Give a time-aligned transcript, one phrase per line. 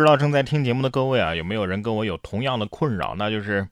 [0.00, 3.14] 知道正在听节目的各位啊，有没有人跟我有同样的困扰？
[3.16, 3.68] 那就是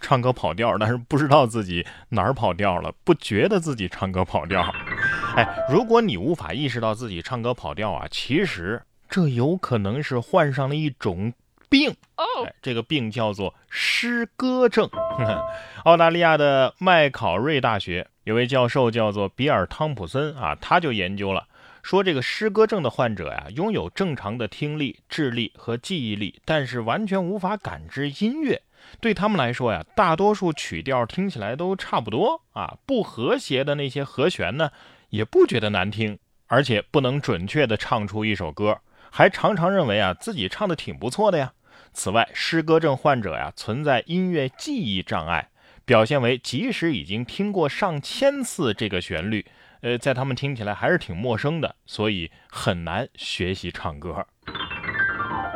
[0.00, 4.62] 唱歌跑调，但是不知道自己哪儿跑调了，不觉得自己唱歌跑调。
[5.36, 11.32] 哎，如果你无法意识到自己唱歌跑调啊，其实这有可能是患上了一种
[11.68, 11.94] 病。
[12.16, 14.88] 哎，这个病叫做诗歌症。
[15.84, 21.46] 澳大利亚的麦考瑞大学有位教授叫做比尔·汤普森啊，他就研究了。
[21.82, 28.62] 说这个诗歌症的患者呀，拥有正常的听力、智力和记忆力，但是完全无法感知音乐。
[29.00, 34.70] 对他们来说呀，大多数曲调听起来都差不多啊，不和谐的那些和弦呢，
[35.10, 41.52] 也不觉得难听，而且不能准确的唱出一首歌，还常常认为啊自己唱的挺不错的呀。
[41.92, 45.50] 此外，诗歌症患者呀，存在音乐记忆障碍，
[45.84, 49.44] 表现为即使已经听过上千次这个旋律。
[49.82, 54.26] 呃，在他们听起来还是挺陌生的，所以很难学习唱歌。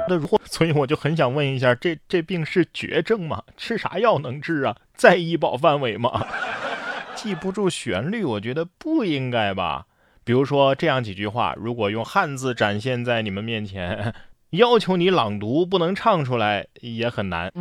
[0.09, 3.43] 那如果，所以我就很想问一下，这这病是绝症吗？
[3.57, 4.77] 吃啥药能治啊？
[4.95, 6.27] 在医保范围吗？
[7.15, 9.87] 记不住旋律，我觉得不应该吧。
[10.25, 14.15] 比如说这样几句话，如果用汉字展现在你们面前，
[14.51, 17.53] 要求你朗读，不能唱出来也很难。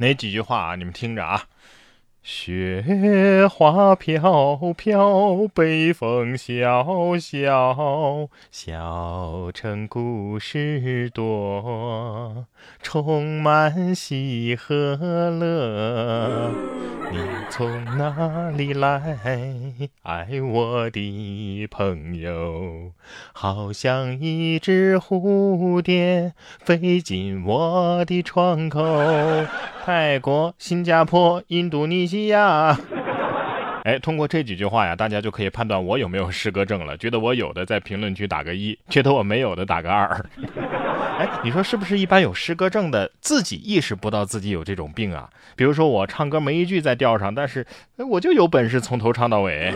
[0.00, 0.76] 哪几句话啊？
[0.76, 1.44] 你们听着啊。
[2.22, 12.46] 雪花飘飘，北风萧萧，小城故事多，
[12.80, 14.96] 充满喜和
[15.30, 16.52] 乐。
[17.10, 17.18] 你
[17.50, 19.18] 从哪里来，
[20.02, 22.92] 爱我的朋友？
[23.32, 28.80] 好像一只蝴蝶飞进我的窗口。
[29.84, 32.78] 泰国、新加坡、印度尼西亚。
[33.82, 36.96] 哎，通过这几句话呀，大家就可以判断我有没有诗歌症了。
[36.96, 40.08] 觉得我有的，在评论区打个一；觉得我没有的，打个二。
[41.18, 41.98] 哎，你说是不是？
[41.98, 45.28] 一般有诗歌症的自己意识不到自己有这种病啊？
[45.56, 47.66] 比如说我唱歌没一句在调上，但是
[48.08, 49.74] 我就有本事从头唱到尾。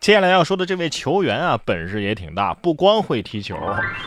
[0.00, 3.56] 接下来要说的这位球员啊，本事也挺大，不光会踢球。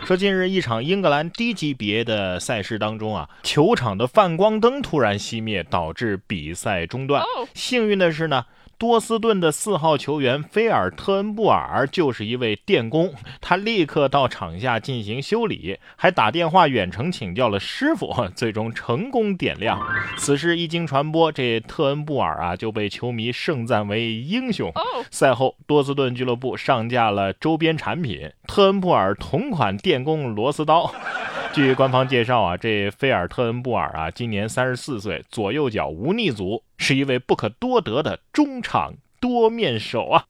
[0.06, 7.24] 说近日一场英格兰低级别的赛事当中啊，球场的泛光灯突然熄灭，导致比赛中断。
[7.54, 8.46] 幸运的是呢。
[8.82, 19.80] 多斯顿的四号球员菲尔特恩布尔就是一位电工，他立刻到场下进行修理，还打电话远程请教了师傅，最终成功点亮。
[20.18, 24.74] 此事一经传播，这特恩布尔啊就被球迷盛赞为英雄。
[25.12, 30.92] 赛后，多斯顿俱乐部上架了周边产品，特恩布尔同款电工螺丝刀。
[31.54, 40.24] 据官方介绍啊，这菲尔特恩布尔啊，今年三十四岁，左右脚无逆足，是一位不可多得的中场多面手啊。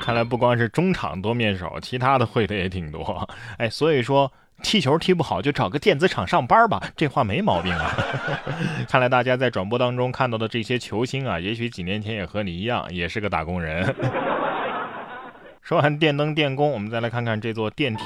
[0.00, 3.28] 看来不光是中场多面手，其他的会的也挺多。
[3.58, 4.32] 哎，所以说
[4.62, 7.94] 踢球踢不好就找个电子厂上班吧，这话没毛病啊。
[8.90, 13.94] 看来大家在转播当中看到的这些球星啊，也许几年前也和你一样，也是个打工人。
[15.68, 18.02] 说完电灯电工，我们再来看看这座电梯。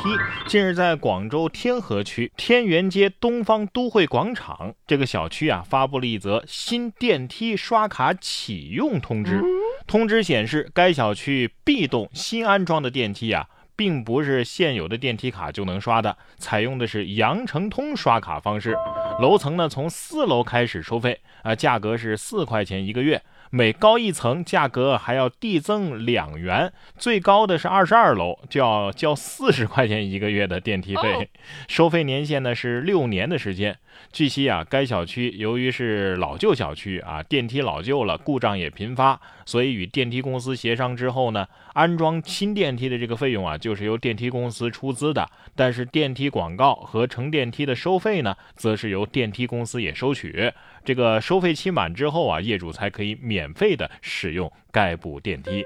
[0.48, 9.40] 近日，在广州天河区天元街东方都会广场这个小区啊，发布了一则新电梯刷卡启用通知。
[9.86, 13.46] 通知显示，该小区 B 栋新安装的电梯啊，
[13.76, 18.76] 并不是现有的电梯卡就能刷的，采用的是羊城通刷卡方式。
[19.20, 23.22] 楼层呢，从四楼开始收费啊，价格是四块钱一个月。
[23.54, 31.28] 每高一层，价格还要递增两元，最高的是二十二楼，就要交四十块钱一个月的电梯费。
[31.68, 33.76] 收费年限呢是六年的时间。
[34.10, 45.28] 据悉啊，该小区由于是老旧小区啊，电梯老旧了，故障也频发，所以与电梯公司协商之后呢，安装新电梯的这个费用啊，就是由电梯公司出资的。
[45.54, 50.50] 但是电梯广告和乘电梯的收费呢，则是由电梯公司也收取。
[50.84, 55.65] 这个收费期满之后啊，业主才可以免费的使用该部电梯。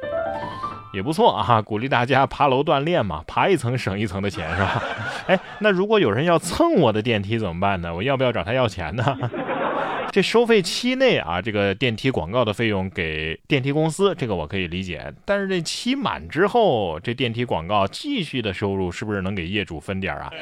[0.95, 4.83] 也不错啊，鼓励大家爬楼锻炼嘛，爬一层省一层的钱是吧？
[5.29, 7.95] 哎，那如果有人要蹭我的电梯怎么办呢？
[7.95, 9.05] 我要不要找他要钱呢？
[10.13, 15.13] 这收费期内啊，这个电梯广告的费用给电梯公司，这个我可以理解。
[15.27, 20.33] 但是这期满之后，这电梯广告继续的收入是不是能给业主分点儿啊？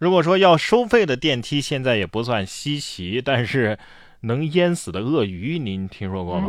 [0.00, 3.78] 如果说要收费的电梯现在也不算稀奇，但是
[4.20, 6.48] 能淹死的鳄鱼您听说过吗？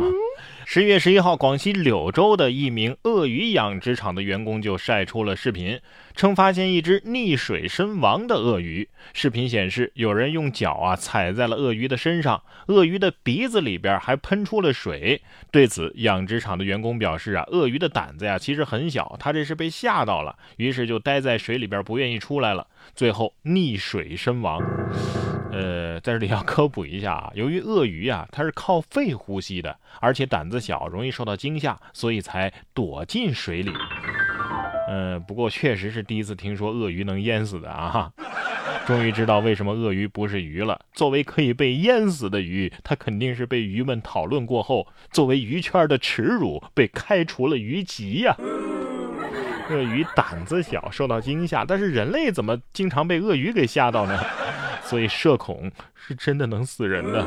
[0.64, 5.80] 十月十一号，广西柳州的一名鳄鱼养殖场的员工就晒出了视频，
[6.14, 8.88] 称发现一只溺水身亡的鳄鱼。
[9.12, 15.22] 视频显示，有人用脚啊踩在了鳄鱼的身上，鳄鱼的鼻子里边还喷出了水。
[15.52, 24.60] 对此，养殖场的员工表示啊，鳄鱼的胆子呀其实很小，它这是被吓到了，于是就待在水里边不愿意出来了，最后溺水身亡。
[25.56, 33.72] 呃，在这里要科普一下啊，由于鳄鱼啊，它是靠肺呼吸的，而且胆子小，容易受到惊吓，所以才躲进水里。
[34.88, 38.12] 呃，不过确实是第一次听说鳄鱼能淹死的啊，
[38.86, 40.78] 终于知道为什么鳄鱼不是鱼了。
[40.92, 48.36] 作为可以被淹死的鱼，它肯定是被鱼们讨论过后，作为鱼圈的耻辱，被开除了鱼籍呀。
[49.68, 54.16] 鳄鱼胆子小，受到惊吓，但是人类怎么经常被鳄鱼给吓到呢？
[54.88, 57.24] 所以社恐是真的能死人的。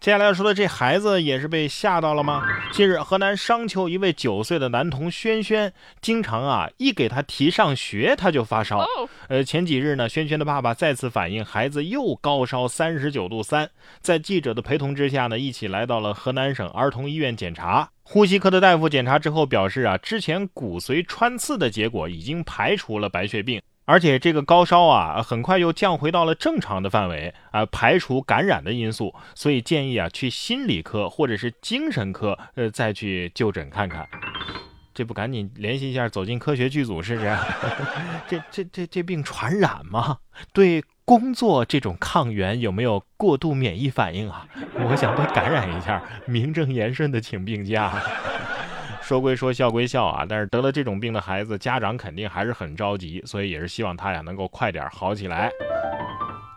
[0.00, 2.42] 接下来要说的这孩子也是被吓到了吗？
[2.72, 8.84] 近日，河南商丘一位九岁的男童轩轩，经常啊一给他提上学他就发烧。
[9.28, 13.70] 呃，前几日呢，轩轩的爸爸再次反映孩子又高烧三十九度三，
[14.00, 17.88] 在记者的陪同之下呢，一起来到了河南省儿童医院检查。
[18.02, 23.62] 呼吸科的大夫检查之后表示啊，之前骨髓穿刺的结果已经排除了白血病。
[23.84, 34.08] 而且这个高烧啊，很快又降回到了正常的范围啊，排除感染的因素，所以建议啊去心理科或者是精神科，呃再去就诊看看。
[34.94, 37.36] 这不赶紧联系一下走进科学剧组试试？
[38.28, 40.18] 这这这这病传染吗？
[40.52, 44.46] 对工作这种抗原有没有过度免疫反应啊？
[44.74, 47.92] 我想被感染一下，名正言顺的请病假。
[49.02, 55.50] 说归说笑归笑啊，但是得了这种病的孩子，家长肯定还是很着急，所以也是希望他俩能够快点好起来。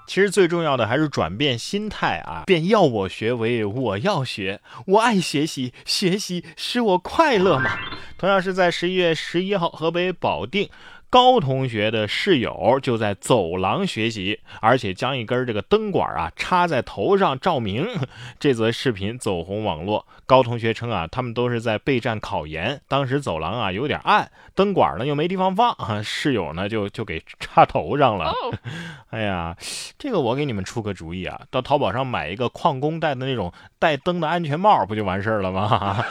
[0.07, 7.71] 其实最重要的还是转变心态啊，变要我学为我要学，我爱学习，学习使我快乐嘛。
[8.15, 10.69] 同样是在十一月十一号，河北保定。
[11.15, 17.87] 高同学的室友就在走廊学习，而且将一根这个灯管啊插在头上照明。
[18.37, 20.05] 这则视频走红网络。
[20.25, 28.33] 高同学称啊，他们都是在备战考研，当时走廊啊有点暗，灯管呢又没地方放啊， 室友呢就就给插头上了。
[29.11, 29.55] 哎呀，
[29.97, 36.03] 这个我给你们出个主意啊，到淘宝上买一个矿工戴的那种带灯的安全帽，不就完事儿了吗？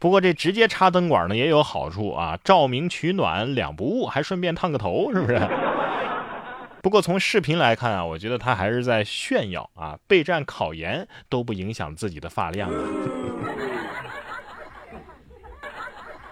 [0.00, 5.38] 不过这直接插灯管呢也有好处啊，照明取暖两不误，还顺便烫个头，是不是？
[6.82, 12.74] 不过从视频来看啊，我觉得他还是在炫耀啊，备战考研都不影响自己的发量啊。